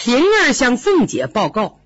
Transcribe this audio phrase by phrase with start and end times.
[0.00, 1.80] 平儿向凤姐报告，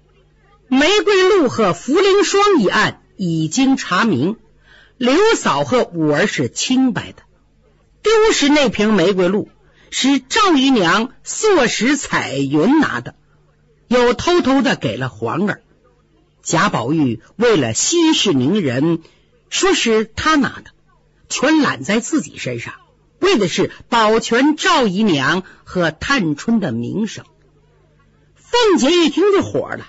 [0.69, 4.37] 玫瑰露和茯苓霜一案已经查明，
[4.99, 7.23] 刘嫂和五儿是清白的。
[8.03, 9.49] 丢失那瓶玫瑰露
[9.89, 13.15] 是赵姨娘唆使彩云拿的，
[13.89, 15.63] 又偷偷的给了皇儿。
[16.43, 19.01] 贾宝玉为了息事宁人，
[19.49, 20.73] 说是他拿的，
[21.31, 22.75] 全揽在自己身上，
[23.21, 27.25] 为的是保全赵姨娘和探春的名声。
[28.53, 29.87] 凤姐一听就火了，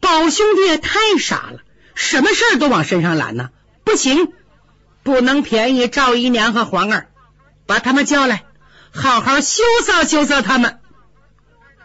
[0.00, 1.60] 宝兄弟也太傻了，
[1.94, 3.50] 什么事儿都往身上揽呢？
[3.84, 4.32] 不行，
[5.02, 7.10] 不能便宜赵姨娘和皇儿，
[7.66, 8.44] 把他们叫来，
[8.92, 10.78] 好好羞臊羞臊他们。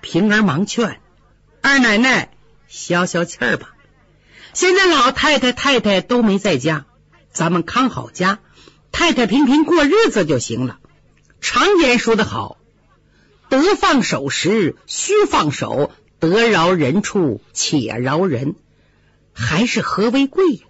[0.01, 1.01] 平儿忙劝
[1.62, 2.29] 二奶奶。
[2.67, 3.76] 消消气儿吧，
[4.53, 6.85] 现在老太太太太都没在家，
[7.31, 8.40] 咱们看好家，
[8.91, 10.79] 太太平平过日子就行了。
[11.40, 12.57] 常言说得好，
[13.62, 18.55] 得放手时须放手，得饶人处且饶人，
[19.34, 20.65] 还是和为贵呀。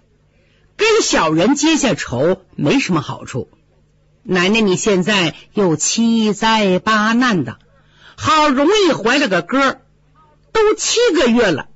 [0.75, 3.47] 跟小人结下仇没什么好处。
[4.23, 7.59] 奶奶，你现在又七灾八难的，
[8.15, 9.79] 好容易怀了个哥，
[10.51, 11.67] 都七个月了。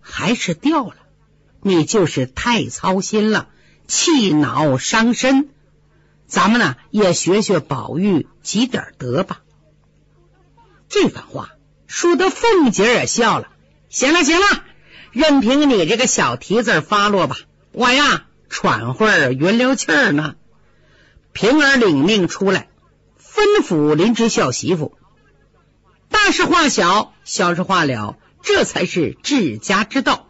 [0.00, 0.96] 还是掉了，
[1.60, 3.48] 你就是太操心了，
[3.88, 5.48] 气恼伤身。
[6.26, 9.40] 咱们呢也学学宝玉，积点德吧。
[10.88, 11.50] 这番话
[11.86, 13.48] 说的凤姐也笑了。
[13.88, 14.64] 行了行了，
[15.12, 17.36] 任凭你这个小蹄子发落吧，
[17.72, 20.34] 我呀喘会儿匀溜气儿呢。
[21.32, 22.68] 平儿领命出来，
[23.20, 24.96] 吩咐林之孝媳妇：
[26.08, 28.16] 大事化小，小事化了。
[28.42, 30.28] 这才是治家之道。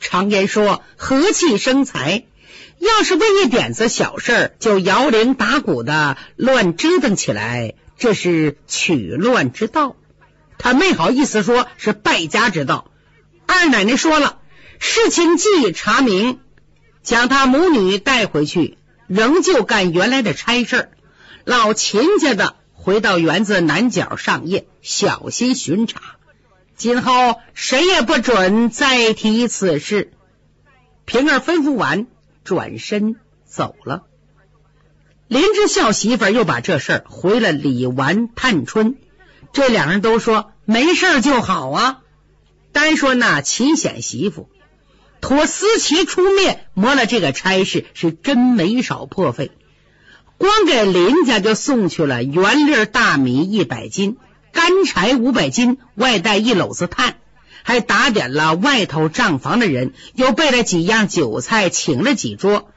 [0.00, 2.24] 常言说和气生财，
[2.78, 9.96] 要是为一点子小事就摇铃打鼓的乱折腾起来，这是取乱之道。
[10.56, 12.90] 他没好意思说是败家之道。
[13.46, 14.38] 二奶奶说了，
[14.78, 16.40] 事情既查明，
[17.02, 20.90] 将他母女带回去，仍旧干原来的差事。
[21.44, 26.00] 老秦家的回到园子南角上夜，小心巡查。
[26.76, 30.12] 今后谁也不准再提此事。
[31.04, 32.06] 平儿吩咐完，
[32.44, 34.04] 转身走了。
[35.28, 38.96] 林之孝媳妇又把这事儿回了李纨、探春，
[39.52, 41.98] 这两人都说没事就好啊。
[42.72, 44.48] 单说那秦显媳妇
[45.20, 49.50] 托思琪出面磨了这个差事，是真没少破费，
[50.38, 54.16] 光给林家就送去了圆粒大米一百斤。
[54.50, 57.18] 干柴五百斤，外带一篓子炭，
[57.62, 62.70] 还打点了外头账房的人，又备了几样酒菜，请了几桌，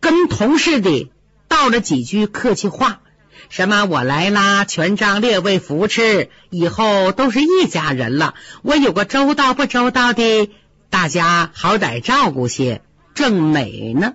[0.00, 1.10] 跟同事的
[1.58, 3.00] 道了几句客气话，
[3.48, 8.34] 什么我来啦，全仗列位扶持，以后都是一家人了。
[8.62, 10.52] 我有个周到不周到的，
[10.88, 12.82] 大家好歹照顾些，
[13.12, 14.14] 正美呢。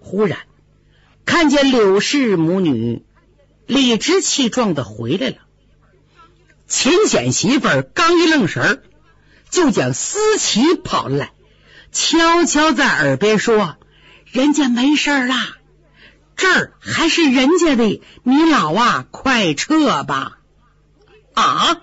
[0.00, 0.40] 忽然
[1.24, 3.02] 看见柳氏母女
[3.66, 5.36] 理直气壮的回来了。
[6.66, 8.82] 秦显媳妇刚一愣神儿，
[9.48, 11.30] 就将思琪跑来，
[11.90, 13.78] 悄悄在耳边说
[14.30, 15.54] ：“人家没事啦，
[16.38, 20.38] 这儿还是人家的，你老啊，快撤吧！”
[21.34, 21.82] 啊！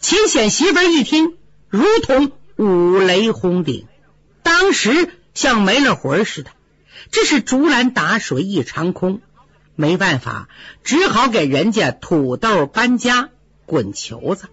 [0.00, 1.36] 秦显媳妇儿一听，
[1.68, 3.86] 如同五雷轰顶，
[4.42, 6.50] 当时像没了魂似的。
[7.10, 9.20] 这是竹篮打水一场空，
[9.76, 10.48] 没办法，
[10.82, 13.28] 只好给人家土豆搬家。
[13.66, 14.48] 滚球子！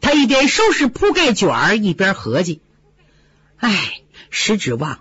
[0.00, 2.60] 他一边收拾铺盖卷儿，一边合计
[3.56, 4.98] ：“哎，实指望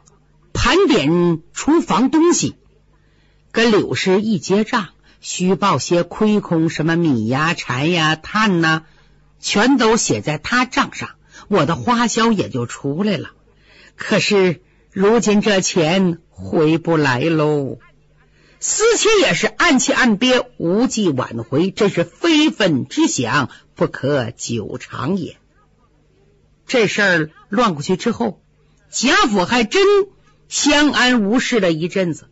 [0.53, 2.55] 盘点厨房东西，
[3.53, 4.89] 跟柳氏一结账，
[5.21, 8.83] 虚报些亏空，什么米呀、柴呀、炭呐，
[9.39, 11.11] 全都写在他账上，
[11.47, 13.29] 我的花销也就出来了。
[13.95, 14.61] 可是
[14.91, 17.77] 如今这钱回不来喽。”
[18.59, 25.37] 思琪也是暗气暗憋，无计挽回，真是非分之想，不可久长也。
[26.65, 28.41] 这事儿乱过去之后，
[28.89, 29.85] 贾府还真
[30.47, 32.29] 相安无事了一阵子。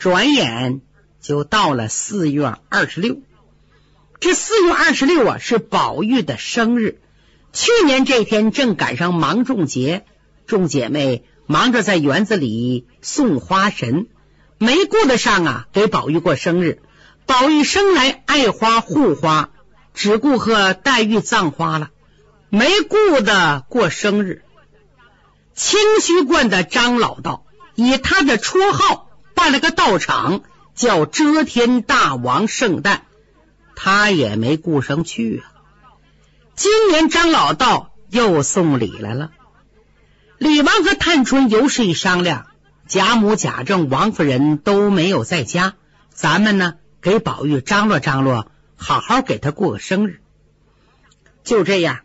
[0.00, 0.80] 转眼
[1.20, 3.18] 就到了四月二十六，
[4.18, 6.98] 这四月二十六啊是宝玉的生日。
[7.52, 10.06] 去年这天正赶上芒种节，
[10.46, 14.06] 众姐妹忙着在园子里送花神。
[14.56, 16.80] 没顾得上啊，给宝玉过生日。
[17.26, 19.50] 宝玉生来爱花护花，
[19.92, 21.90] 只顾和黛玉葬花了，
[22.48, 24.44] 没顾得过生日。
[25.54, 27.44] 清虚观的张老道
[27.74, 29.09] 以他的绰号
[29.40, 30.42] 办了个道场，
[30.74, 33.06] 叫遮天大王圣诞，
[33.74, 35.48] 他也没顾上去啊。
[36.54, 39.30] 今年张老道又送礼来了。
[40.36, 42.48] 李王和探春尤氏一商量，
[42.86, 45.72] 贾母、贾政、王夫人都没有在家，
[46.10, 50.20] 咱们呢给宝玉张罗张罗，好好给他过个生日。
[51.44, 52.00] 就这样，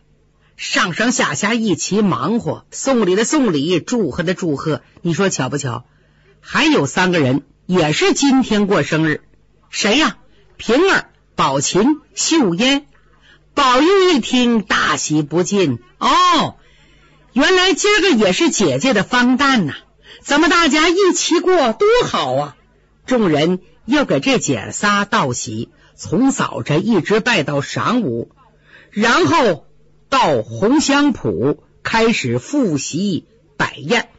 [0.56, 4.80] 上上下下一起忙活，送礼的送礼，祝贺的祝贺。
[5.02, 5.84] 你说巧不巧？
[6.48, 9.20] 还有三个人也是今天过生日，
[9.68, 10.16] 谁呀？
[10.56, 12.86] 平儿、宝琴、秀烟。
[13.52, 15.80] 宝玉一听，大喜不尽。
[15.98, 16.54] 哦，
[17.32, 19.74] 原来今儿个也是姐姐的方诞呐！
[20.22, 22.56] 咱们大家一起过，多好啊！
[23.06, 28.30] 众人又给这姐仨道喜，从早晨一直拜到晌午，
[28.90, 29.66] 然后
[30.08, 33.26] 到红香圃开始复习
[33.56, 34.10] 摆宴。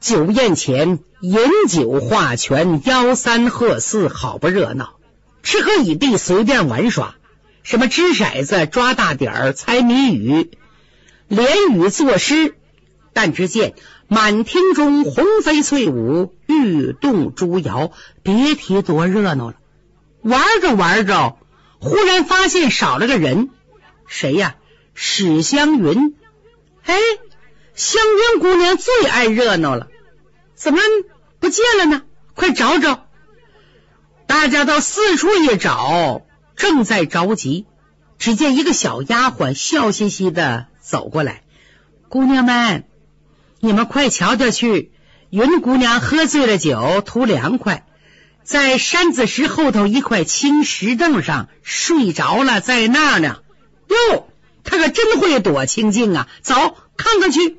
[0.00, 1.38] 酒宴前饮
[1.68, 4.96] 酒画拳，吆三喝四，好不热闹。
[5.42, 7.16] 吃喝已毕，随便玩耍。
[7.62, 10.50] 什么掷骰子、抓大点儿、猜谜语、
[11.28, 12.54] 连语作诗，
[13.12, 13.74] 但只见
[14.08, 17.92] 满厅中红飞翠舞，玉动珠摇，
[18.22, 19.56] 别提多热闹了。
[20.22, 21.36] 玩着玩着，
[21.78, 23.50] 忽然发现少了个人，
[24.06, 24.56] 谁呀？
[24.94, 26.14] 史湘云。
[26.84, 26.98] 哎，
[27.74, 28.02] 湘
[28.34, 29.88] 云姑娘最爱热闹了，
[30.60, 30.80] 怎么
[31.38, 32.02] 不见了呢？
[32.34, 33.06] 快找找！
[34.26, 36.26] 大家到四处一找。
[36.54, 37.64] 正在着急，
[38.18, 41.44] 只见一个小丫鬟笑嘻嘻的走过来
[42.10, 42.84] ：“姑娘们，
[43.60, 44.92] 你们快瞧瞧去，
[45.30, 47.86] 云姑娘喝醉了酒，图凉快，
[48.44, 53.38] 在山子石后头一块青石凳上睡着了，在那儿呢。
[53.88, 54.28] 哟，
[54.62, 56.28] 她可真会躲清静啊！
[56.42, 57.56] 走，看看去。”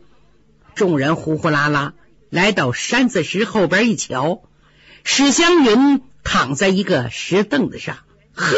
[0.76, 1.94] 众人呼呼啦啦
[2.32, 4.42] 来到山子石后边一瞧，
[5.04, 7.98] 史湘云躺在一个石凳子上，
[8.34, 8.56] 呵。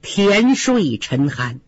[0.00, 1.60] 甜睡沉酣，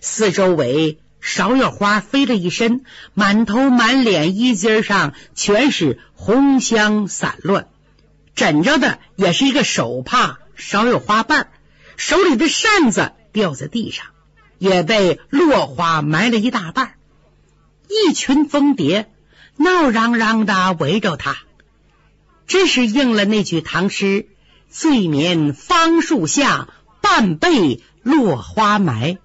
[0.00, 7.68] 四周围芍药花飞了一身，满头满脸衣襟上全是红香散乱，
[8.34, 11.48] 枕着的也是一个手帕芍药花瓣
[11.98, 14.06] 手里的扇子掉在地上，
[14.58, 16.94] 也被落花埋了一大半
[17.88, 19.12] 一群蜂蝶
[19.56, 21.36] 闹嚷嚷的围着他，
[22.46, 24.28] 真是应了那句唐诗
[24.70, 26.68] ：“醉眠芳树下。”
[27.08, 29.18] 半被落花埋，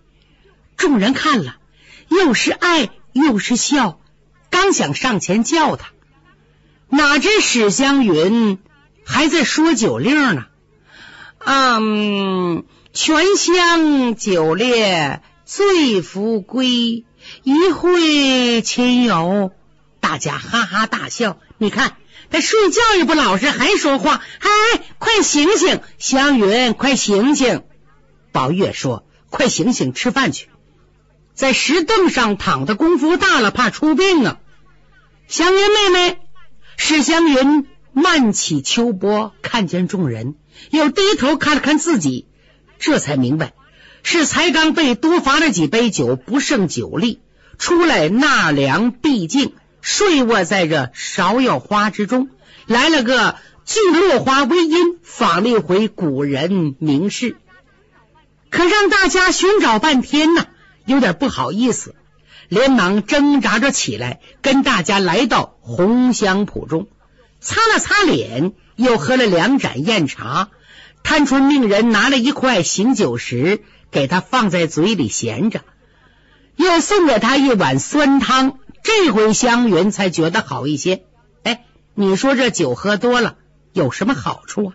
[0.77, 1.55] 众人看了，
[2.09, 3.99] 又是爱又是笑，
[4.51, 5.89] 刚想上前叫他，
[6.89, 8.59] 哪知史湘云
[9.03, 10.45] 还在说酒令呢。
[11.39, 17.03] 嗯，全香酒烈醉扶归，
[17.41, 19.51] 一会亲友，
[20.01, 21.39] 大家哈哈大笑。
[21.57, 21.95] 你看
[22.29, 24.21] 他睡觉也不老实，还说话。
[24.39, 27.63] 哎，快醒醒，湘云，快醒醒！
[28.33, 30.47] 宝玉说：“快醒醒，吃饭去，
[31.33, 34.39] 在石凳上躺的功夫大了，怕出病啊！”
[35.27, 36.17] 湘云妹妹，
[36.77, 40.35] 史湘云慢起秋波，看见众人，
[40.69, 42.27] 又低头看了看自己，
[42.79, 43.53] 这才明白
[44.03, 47.19] 是才刚被多罚了几杯酒，不胜酒力，
[47.57, 52.29] 出来纳凉避静，睡卧在这芍药花之中，
[52.65, 53.35] 来了个
[53.65, 57.37] 聚落花微阴，访了一回古人名士。
[58.49, 60.45] 可让大家寻找半天呢，
[60.85, 61.95] 有点不好意思，
[62.49, 66.87] 连忙挣扎着起来，跟大家来到红香圃中，
[67.39, 70.49] 擦了擦脸，又喝了两盏酽茶。
[71.03, 75.61] 探春命人拿了一块醒酒石，给他放在嘴里衔着，
[76.57, 78.59] 又送给他一碗酸汤。
[78.83, 81.03] 这回湘云才觉得好一些。
[81.43, 83.37] 哎，你说这酒喝多了
[83.73, 84.73] 有什么好处啊？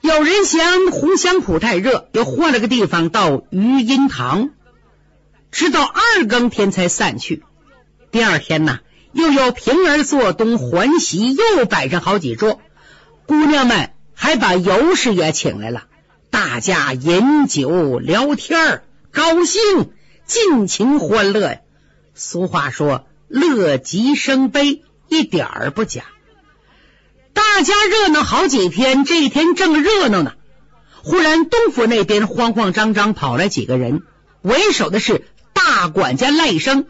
[0.00, 4.50] 有人嫌红香圃太热，又换了个地方到余荫堂，
[5.50, 7.42] 直到二更天才散去。
[8.12, 8.78] 第二天呢，
[9.12, 12.60] 又有平儿做东环席，又摆上好几桌，
[13.26, 15.86] 姑娘们还把尤氏也请来了，
[16.30, 19.90] 大家饮酒聊天高兴，
[20.26, 21.60] 尽情欢乐呀。
[22.18, 26.02] 俗话说，乐极生悲，一点儿不假。
[27.32, 30.32] 大家热闹好几天，这一天正热闹呢，
[31.04, 34.02] 忽然东府那边慌慌张张跑来几个人，
[34.42, 36.86] 为首的是大管家赖生。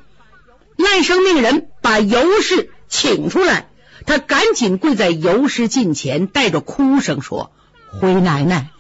[0.77, 3.69] 赖生命人把尤氏请出来，
[4.07, 7.53] 他赶紧跪在尤氏近前，带着哭声说
[8.01, 8.71] ：“回奶奶，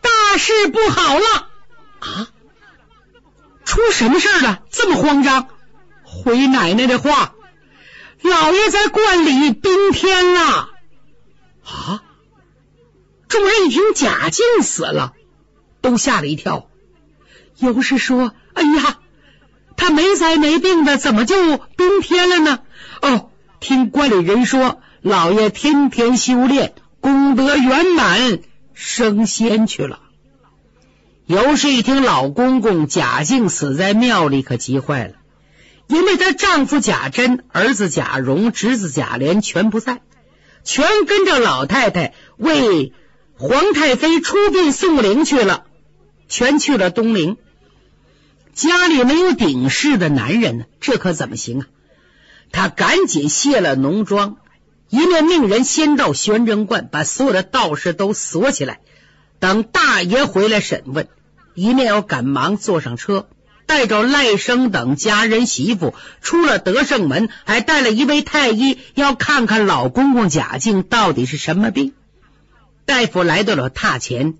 [0.00, 1.48] 大事不好了
[2.00, 2.28] 啊！
[3.64, 4.62] 出什么事了？
[4.70, 5.48] 这么慌张？
[6.24, 7.34] 回奶奶的话，
[8.22, 10.70] 老爷在观里冰天了。”
[11.64, 12.02] 啊！
[13.28, 15.12] 众人一听贾静死了，
[15.80, 16.68] 都吓了一跳。
[17.58, 18.98] 尤氏说：“哎呀，
[19.76, 22.60] 他没灾没病的，怎么就冰天了呢？”
[23.02, 28.38] 哦，听观里人说，老爷天天修炼，功德圆满，
[28.72, 30.00] 升仙去了。
[31.26, 35.14] 尤氏一听老公公贾静死在庙里，可急坏了，
[35.86, 40.00] 因为她丈夫贾珍、儿子贾蓉、侄子贾琏全不在，
[40.64, 42.92] 全跟着老太太为
[43.36, 45.64] 皇太妃出殡送灵去了，
[46.28, 47.36] 全去了东陵。
[48.52, 51.66] 家里没有顶事的男人呢，这可怎么行啊？
[52.52, 54.36] 他赶紧卸了浓妆，
[54.88, 58.78] 一面命人先到玄真观，把所有的道士都锁起来。
[59.40, 61.08] 等大爷回来审问，
[61.54, 63.28] 一面要赶忙坐上车，
[63.74, 71.92] 带着赖生等家人媳妇出了德胜门，还带了一位太医，要看看老公公贾静到底是什么病。
[72.84, 74.34] 大夫来到了榻前，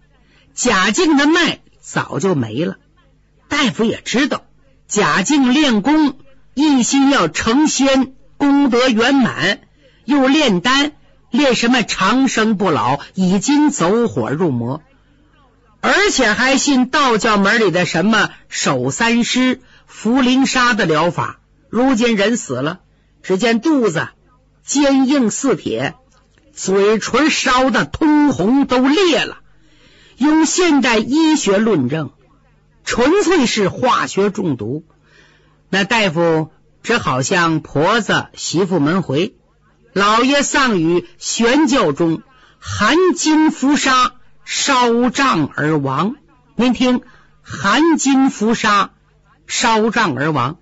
[0.55, 2.77] 贾静的脉早就没了。
[3.49, 4.45] 大夫也知道
[4.87, 6.17] 贾静练功，
[6.55, 9.63] 一心要成仙，功德圆满，
[10.05, 10.93] 又炼丹，
[11.33, 14.81] 炼什么长生不老，已经走火入魔。
[15.87, 21.41] 而且还信道教门里的什么守三尸、茯苓沙的疗法。
[21.69, 22.81] 如今人死了，
[23.23, 24.09] 只见肚子
[24.65, 25.95] 坚硬似铁，
[26.55, 29.41] 嘴唇烧的通红，都裂了。
[30.17, 32.13] 用现代医学论证，
[32.87, 34.87] 纯粹是化学中毒。
[35.69, 36.51] 那大夫
[36.83, 39.37] 只好向婆子媳妇们回：
[39.93, 42.23] 老爷丧于玄教中，
[42.59, 44.15] 含金服沙。
[44.45, 46.17] 烧杖而亡。
[46.57, 47.03] 您听，
[47.43, 48.91] 含金服沙，
[49.47, 50.59] 烧杖而亡。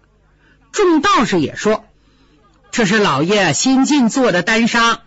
[0.71, 1.85] 众道士也说，
[2.71, 5.01] 这是老爷新近做的丹砂。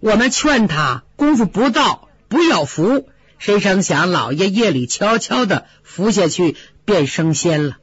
[0.00, 3.08] 我们劝他功夫不到，不要服。
[3.38, 7.78] 谁成想，老爷夜里悄悄的服下去，便升仙了。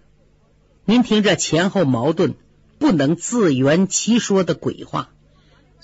[0.85, 2.35] 您听这前后矛盾，
[2.77, 5.09] 不能自圆其说的鬼话。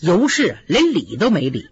[0.02, 1.70] 尤氏连理都没理。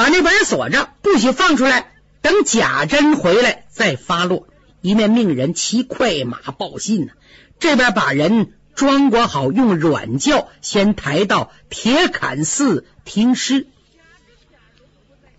[0.00, 1.92] 把那本锁着，不许放出来。
[2.22, 4.48] 等贾珍回来再发落。
[4.80, 7.12] 一面命人骑快马报信呢，
[7.58, 13.66] 这边把人装裹好，用软轿先抬到铁槛寺停尸。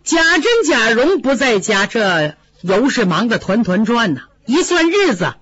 [0.04, 4.22] 贾珍、贾蓉不在家，这尤氏忙得团团转呢。
[4.46, 5.34] 一算日子，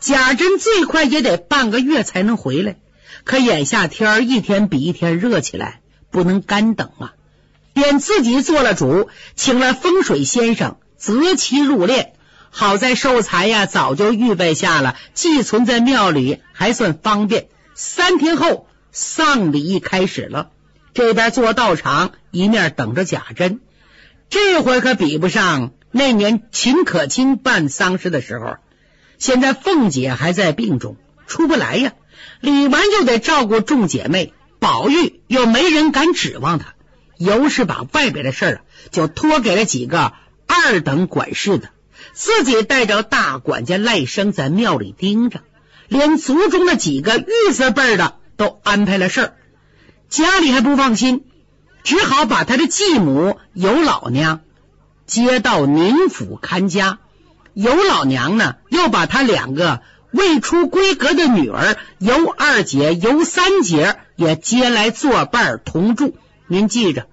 [0.00, 2.76] 贾珍最快也得半个月才能回来。
[3.24, 7.12] 可眼下天一天比一天热起来，不能干等啊。
[7.72, 12.08] 便自己做了主，请了风水先生择期入殓。
[12.50, 17.46] 好在寿材呀，早就预备下了，寄存在庙里，还算方便。
[17.74, 20.50] 三天后，丧礼开始了。
[20.92, 23.60] 这边做道场，一面等着贾珍。
[24.28, 28.56] 这回可比不上那年秦可卿办丧事的时候。
[29.18, 31.92] 现在凤姐还在病中，出不来呀。
[32.40, 36.74] 李纨又得照顾众姐妹，宝玉又没人敢指望他。
[37.22, 38.60] 尤氏把外边的事儿
[38.90, 40.12] 就托给了几个
[40.46, 41.70] 二等管事的，
[42.12, 45.40] 自己带着大管家赖生在庙里盯着，
[45.88, 49.34] 连族中的几个玉字辈的都安排了事儿。
[50.08, 51.24] 家里还不放心，
[51.84, 54.40] 只好把他的继母尤老娘
[55.06, 56.98] 接到宁府看家。
[57.54, 66.16] 尤老娘呢，又把他两个未出闺阁的女儿尤二姐、尤三姐也接来作伴同住。
[66.46, 67.06] 您记着。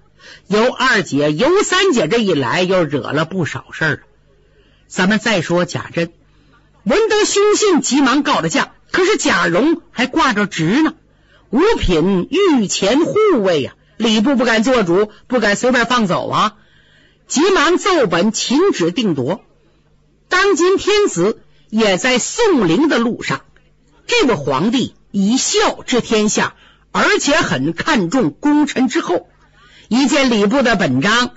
[0.48, 4.04] 尤二姐、尤三姐这一来，又惹了不少事儿。
[4.88, 6.12] 咱们再说贾珍，
[6.84, 8.72] 闻得凶信，急忙告了假。
[8.92, 10.96] 可是贾蓉还挂着职呢，
[11.52, 16.56] 五品御前护卫呀，礼部不敢做主，不敢随便放走啊。
[17.28, 19.42] 急忙奏本请旨定夺。
[20.28, 23.42] 当今天子也在送灵的路上，
[24.08, 26.56] 这个皇帝以孝治天下，
[26.92, 29.30] 而且很看重功臣之后。
[29.90, 31.32] 一见礼部的本章，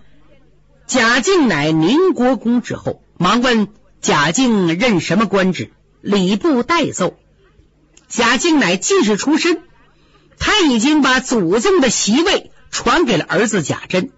[0.87, 3.69] 贾敬乃宁国公之后，忙问
[4.03, 5.73] 贾敬任什么官职。
[6.03, 7.17] 礼部代奏，
[8.09, 9.63] 贾敬乃进士出身，
[10.39, 14.11] 他已经把祖宗的席位传给了儿子贾珍，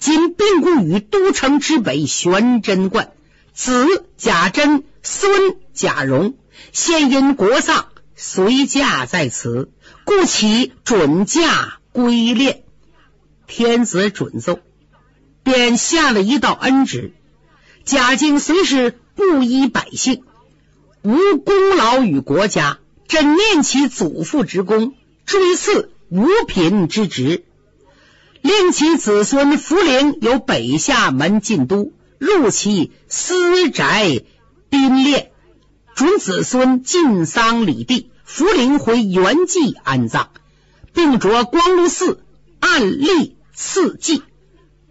[0.00, 3.12] 今病故于都城之北玄真观，
[3.54, 6.34] 子贾珍，孙贾蓉，
[6.72, 9.70] 现因国丧，随驾在此，
[10.02, 12.65] 故其准驾归殓。
[13.46, 14.58] 天子准奏，
[15.42, 17.12] 便下了一道恩旨：
[17.84, 20.22] 贾敬虽是布衣百姓，
[21.02, 27.44] 无功劳与国家，朕念其祖父之功，追赐五品之职，
[28.40, 34.22] 令其子孙福陵由北下门进都，入其私宅
[34.68, 35.32] 宾列，
[35.94, 40.30] 准子孙进丧礼地，福陵回原籍安葬，
[40.92, 42.20] 并着光禄寺
[42.58, 44.22] 按例赐祭。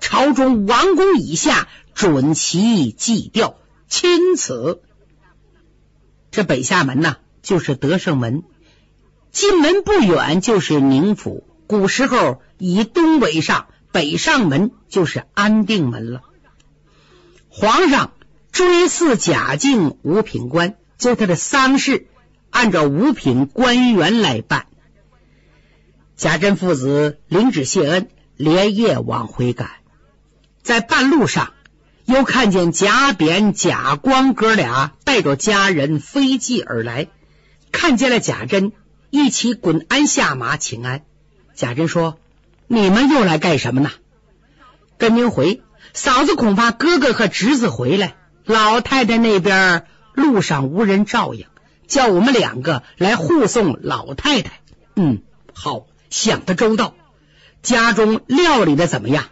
[0.01, 3.57] 朝中王公以下准其祭吊，
[3.87, 4.81] 钦此。
[6.31, 8.41] 这北厦门呐，就是德胜门；
[9.31, 11.47] 进门不远就是宁府。
[11.67, 16.21] 古时候以东为上，北上门就是安定门了。
[17.47, 18.11] 皇上
[18.51, 22.07] 追祀贾敬五品官，就他的丧事
[22.49, 24.67] 按照五品官员来办。
[26.17, 29.69] 贾珍父子领旨谢恩，连夜往回赶。
[30.61, 31.53] 在半路上，
[32.05, 37.07] 又看见贾扁、贾光哥俩带着家人飞骑而来，
[37.71, 38.71] 看见了贾珍，
[39.09, 41.03] 一起滚鞍下马请安。
[41.53, 42.17] 贾珍说
[42.67, 43.91] ：“你们又来干什么呢？”
[44.97, 45.61] 跟您回，
[45.93, 51.45] 嫂子恐怕哥哥和侄子回来，老太太那边路上无人照应，
[51.87, 54.61] 叫我们两个来护送老太太。
[54.95, 55.21] 嗯，
[55.53, 56.95] 好，想的周到。
[57.65, 59.25] 家中料理的怎么样？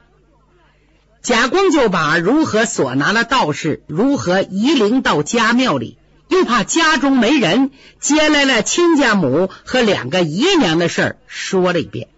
[1.22, 5.98] 贾光就把如何所拿了道士，如何移灵到家庙里，
[6.28, 7.72] 又怕家中没人，
[8.02, 12.10] 接来了亲家母和两个姨娘的事儿说了一遍。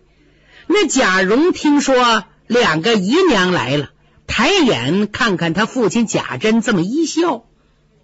[0.65, 3.91] 那贾蓉听说两个姨娘来了，
[4.25, 7.43] 抬眼看看他父亲贾珍，这么一笑。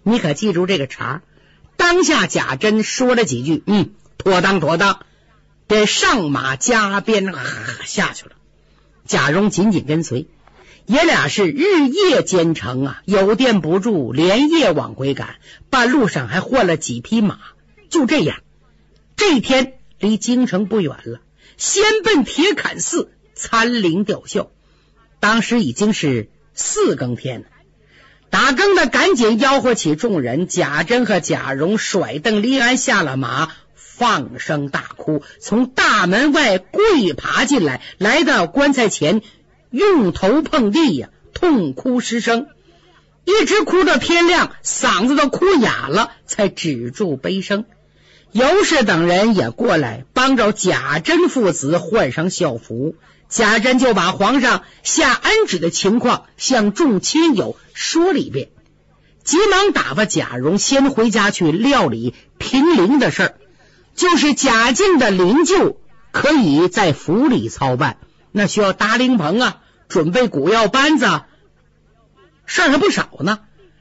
[0.04, 1.22] 你可记住这个茬儿。
[1.76, 5.00] 当下贾珍说了几句，嗯，妥当妥当，
[5.72, 7.32] 便上马加鞭
[7.86, 8.32] 下去了。
[9.06, 10.26] 贾蓉紧紧跟随。
[10.84, 15.36] 爷俩是日夜兼程啊，有店不住，连夜往回赶。
[15.70, 17.38] 半路上还换了几匹马。
[17.88, 18.40] 就这样，
[19.16, 21.20] 这一天离京城不远了，
[21.56, 24.50] 先奔铁槛寺参灵吊孝。
[25.20, 27.46] 当时已经是四更天了，
[28.28, 30.46] 打更的赶紧吆喝起众人。
[30.46, 33.48] 贾珍和贾蓉甩蹬离鞍下了马，
[33.94, 39.22] 放声大哭，从大门外跪爬进来，来到棺材前。
[39.70, 42.46] 用头碰地呀，痛哭失声，
[43.24, 47.64] 一直哭到天亮，嗓子都哭哑了，才止住悲声。
[48.32, 52.96] 尤氏等人也过来帮着贾珍父子换上孝服。
[53.28, 58.48] 贾珍就把皇上下安旨的情况向众亲友说了一遍，
[59.24, 63.34] 急忙打发贾蓉先回家去料理平陵的事儿，
[63.94, 65.76] 就是贾敬的灵柩
[66.10, 67.98] 可以在府里操办。
[68.30, 69.56] 那需要搭灵棚啊，
[69.88, 71.06] 准备古药班子，
[72.46, 73.40] 事儿还不少呢。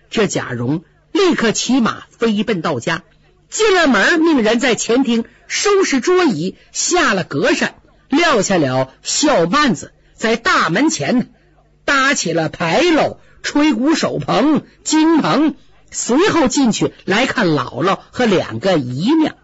[0.09, 3.03] 这贾蓉立刻骑马飞奔到家，
[3.49, 7.75] 进了门，命人在前厅收拾桌椅，下了格扇，
[8.09, 11.31] 撂下了孝幔子，在大门前
[11.85, 15.55] 搭起了牌楼、吹鼓手棚、金棚，
[15.91, 19.35] 随后进去来看姥姥和两个姨娘。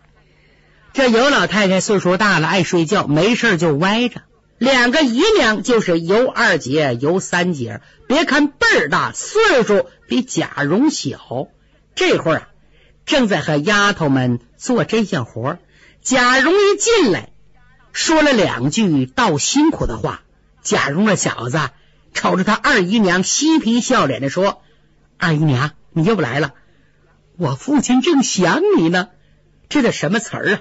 [0.97, 4.23] 这尤老太太岁数大了，爱睡觉，没事就歪着。
[4.57, 11.49] 两个姨娘就是尤二姐、尤三姐，别看辈儿大，岁数比贾蓉小。
[11.93, 12.47] 这会儿啊，
[13.05, 15.59] 正在和丫头们做针线活。
[16.01, 17.29] 贾蓉一进来，
[17.93, 20.23] 说了两句道辛苦的话。
[20.63, 21.59] 贾蓉那小子
[22.15, 24.63] 瞅着他二姨娘，嬉皮笑脸的说
[25.19, 26.55] ：“二姨娘，你又来了，
[27.37, 29.09] 我父亲正想你呢。”
[29.69, 30.59] 这叫什么词儿啊？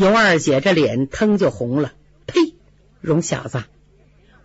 [0.00, 1.92] 尤二姐这脸腾就红了，
[2.26, 2.54] 呸！
[3.02, 3.64] 荣小子，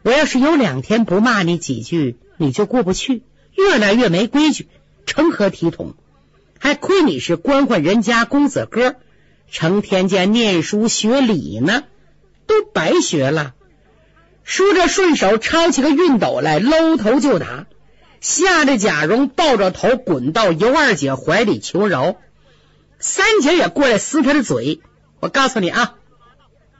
[0.03, 3.23] 我要是有两天不骂你几句，你就过不去，
[3.55, 4.67] 越来越没规矩，
[5.05, 5.93] 成何体统？
[6.59, 8.97] 还亏你是官宦人家公子哥，
[9.49, 11.83] 成天间念书学礼呢，
[12.47, 13.53] 都白学了。
[14.43, 17.65] 说着，顺手抄起个熨斗来，搂头就打，
[18.19, 22.17] 吓得贾蓉抱着头滚到尤二姐怀里求饶。
[22.99, 24.81] 三姐也过来撕他的嘴。
[25.25, 25.95] 我告诉你啊，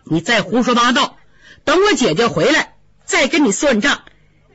[0.03, 1.17] 你再胡说八道！
[1.63, 4.03] 等我姐姐回来，再跟你算账。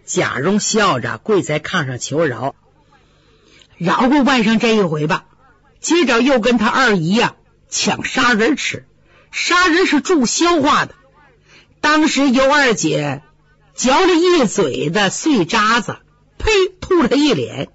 [0.05, 2.55] 贾蓉笑着跪在炕上求饶，
[3.79, 5.24] 饶过外甥这一回吧。
[5.81, 7.35] 接着又跟他二姨呀
[7.68, 8.87] 抢砂仁吃，
[9.33, 10.94] 砂仁是助消化的。
[11.81, 13.22] 当时尤二姐
[13.74, 15.96] 嚼了一嘴的碎渣子，
[16.38, 17.70] 呸，吐了一脸。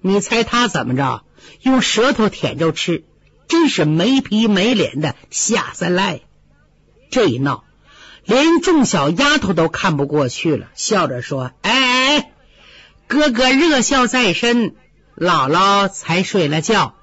[0.00, 1.22] 你猜他怎么着？
[1.60, 3.04] 用舌头舔着吃，
[3.52, 6.20] 真是没皮没脸的下三滥。
[7.10, 7.64] 这一闹。
[8.24, 12.30] 连众小丫头都看不过去了，笑着说：“哎，
[13.08, 14.70] 哥哥热笑在身，
[15.16, 16.94] 姥姥才睡了觉。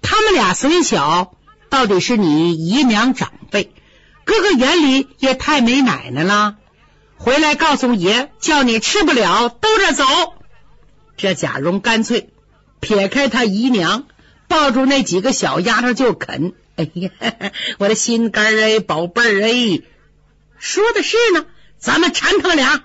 [0.00, 1.34] 他们俩虽小，
[1.68, 3.72] 到底是你姨娘长辈，
[4.24, 6.56] 哥哥眼里也太没奶奶了。
[7.18, 10.04] 回来告诉爷，叫你吃不了，兜着走。”
[11.18, 12.30] 这贾蓉干脆
[12.80, 14.06] 撇开他姨娘，
[14.54, 16.52] 抱住那几个小丫头就啃。
[16.76, 17.10] 哎呀，
[17.78, 19.82] 我的心肝哎，宝贝儿哎，
[20.60, 22.84] 说的是呢，咱们馋他们俩。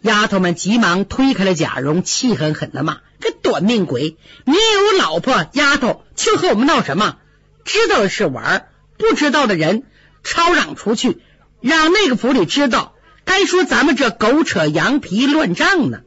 [0.00, 4.16] 丫头们急忙推开了贾蓉，气狠狠的骂：“个短命鬼！
[4.46, 7.18] 你有老婆丫头，却和我们闹什么？
[7.66, 9.82] 知道的是玩，不知道的人
[10.24, 11.18] 吵嚷出去，
[11.60, 12.94] 让那个府里知道，
[13.26, 16.00] 该说咱们这狗扯羊皮乱账呢。”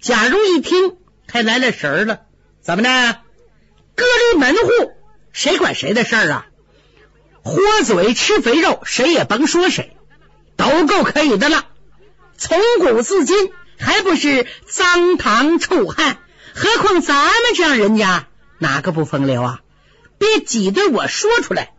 [0.00, 0.96] 贾蓉一听，
[1.26, 2.20] 还来了神了，
[2.62, 3.16] 怎么呢？
[3.94, 4.92] 隔离门户，
[5.32, 6.46] 谁管谁的事儿啊？
[7.42, 9.96] 豁嘴吃肥肉，谁也甭说谁，
[10.56, 11.66] 都够可以的了。
[12.36, 16.18] 从古至今，还不是脏唐臭汉？
[16.54, 18.26] 何况咱们这样人家，
[18.58, 19.60] 哪个不风流啊？
[20.18, 21.72] 别挤兑我说出来。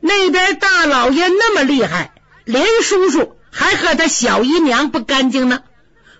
[0.00, 2.12] 那边大老爷那么厉害，
[2.44, 5.62] 连叔叔还和他小姨娘不干净呢。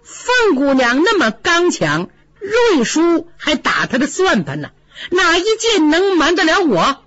[0.03, 2.09] 凤姑娘那么刚强，
[2.41, 4.71] 瑞叔还打他的算盘呢。
[5.11, 7.03] 哪一件能瞒得了我？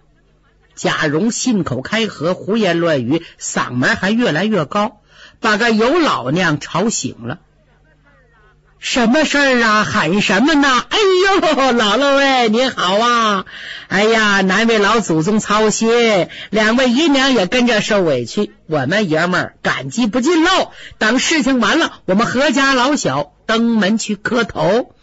[0.75, 5.01] 贾蓉信口开河，胡言乱语，嗓门还越来越高。
[5.41, 7.39] 把个尤老娘吵醒了，
[8.77, 9.83] 什么事儿啊？
[9.85, 10.85] 喊什么呢？
[10.89, 11.41] 哎呦，
[11.73, 13.45] 姥姥哎，你好啊！
[13.87, 20.71] 哎呀，难为老祖宗操心，两位姨娘也跟着受委屈，我们爷们儿感激不尽喽。
[20.97, 24.93] 等事情完了，我们阖家老小登门去磕头。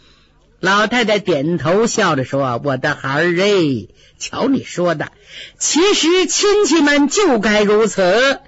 [0.59, 5.11] 老太太点头笑着说：“我的孩儿哎，瞧你说的，
[5.59, 8.39] 其实亲戚们就该如此。”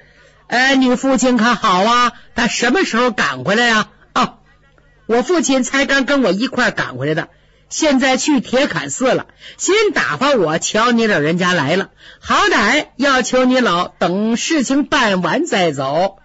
[0.47, 2.13] 哎，你父亲可好啊？
[2.33, 3.89] 他什么时候赶回来呀？
[4.15, 4.39] 哦，
[5.05, 7.29] 我父亲才刚跟我一块赶回来的，
[7.69, 9.27] 现在去铁槛寺了。
[9.57, 16.17] 先打发我瞧你老人家来了，好歹要求你老等事情办完再走。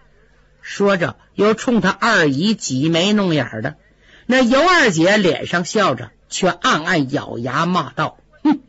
[0.63, 3.75] 说着，又冲他二姨挤眉弄眼的。
[4.27, 8.61] 那尤二姐脸上笑着，却暗暗咬牙骂道：“哼，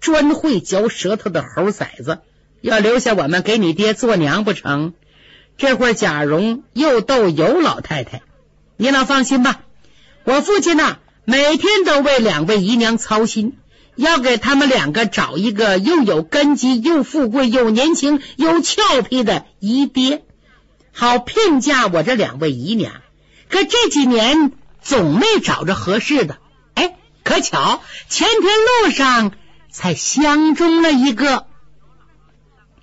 [0.00, 2.20] 专会嚼舌头的猴崽子！”
[2.62, 4.92] 要留下我们给你爹做娘不成？
[5.56, 8.20] 这会儿贾蓉又逗尤老太太
[8.76, 9.62] ：“你老放心吧，
[10.24, 13.58] 我父亲呐，每天都为两位姨娘操心，
[13.96, 20.22] 要给他们两个找一个又有根基、又富贵、又年轻、又俏皮的姨爹，
[20.92, 22.92] 好聘嫁我这两位姨娘。
[23.48, 26.38] 可这几年总没找着合适的。
[26.74, 29.32] 哎，可巧前天路上
[29.70, 31.46] 才相中了一个。”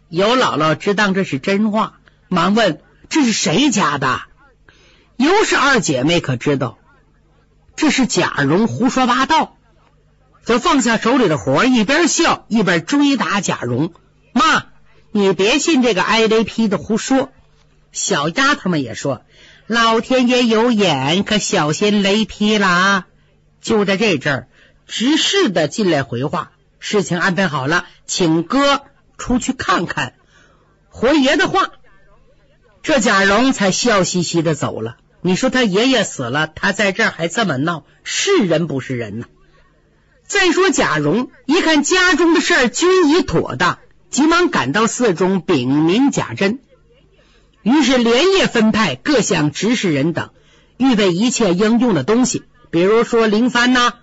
[0.09, 4.21] 尤姥姥只当这是真话，忙问：“这是谁家的？”
[5.17, 6.77] 尤氏二姐妹可知道，
[7.75, 9.57] 这是贾蓉胡说八道，
[10.45, 13.91] 就放下手里的活，一边笑一边追打贾蓉
[14.31, 14.67] ：“妈，
[15.11, 17.31] 你别信这个挨雷劈的胡说！”
[17.91, 19.23] 小丫头们也说
[19.67, 23.07] ：“老天爷有眼，可小心雷劈了啊！”
[23.61, 24.47] 就在这阵儿，
[24.87, 28.83] 执事的进来回话：“事情安排好了，请哥。”
[29.17, 30.13] 出去看看，
[30.89, 31.71] 回爷的话，
[32.83, 34.97] 这贾蓉才笑嘻嘻的走了。
[35.21, 39.25] 你说他爷爷死了，他在这儿还这么闹，是人不是人呢？
[40.27, 43.79] 再说贾蓉一看家中的事儿均已妥当，
[44.11, 46.59] 急忙赶到寺中禀明贾珍，
[47.67, 50.29] 于是连夜分派各项执事人等，
[50.77, 53.95] 预备一切应用的东西，比如说灵幡呐、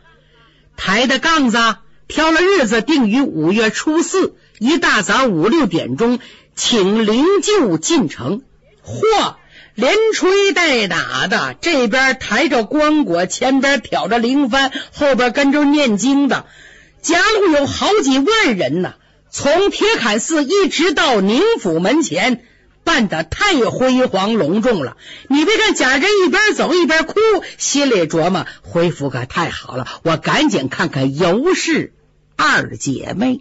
[0.77, 1.57] 抬的杠子，
[2.07, 4.35] 挑了日子定于五月初四。
[4.59, 6.19] 一大早五六点钟，
[6.55, 8.43] 请灵柩进城。
[8.85, 9.37] 嚯，
[9.75, 16.45] 连吹带打的，这边抬着棺椁，前边挑着灵幡，后边跟着念经的，
[17.01, 18.93] 家路有好几万人呢。
[19.31, 22.45] 从铁槛寺一直到宁府门前，
[22.85, 24.97] 办得太辉煌隆重了。
[25.29, 27.15] 你别看贾珍一边走一边哭，
[27.59, 31.93] 心里琢磨：恢复可太好了，我赶紧看看尤氏
[32.37, 33.41] 二姐妹。